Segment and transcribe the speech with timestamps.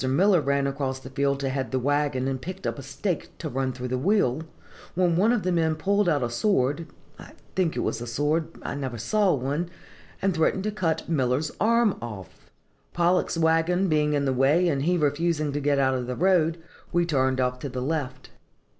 [0.09, 3.47] Miller ran across the field to head the wagon, and picked up a stake to
[3.47, 4.41] run through the wheel,
[4.95, 6.87] when one of the men pulled out a sword
[7.19, 9.69] (I think it was a sword, I never saw one),
[10.19, 12.49] and threatened to cut Miller's arm off.
[12.93, 16.57] Pollock's wagon being in the way, and he refusing to get out of the road,
[16.91, 18.31] we turned off to the left.